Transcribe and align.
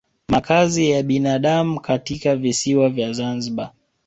Makazi 0.27 0.89
ya 0.89 1.03
binadamu 1.03 1.79
katika 1.81 2.35
visiwa 2.35 2.89
vya 2.89 3.13
Zanzibar 3.13 3.71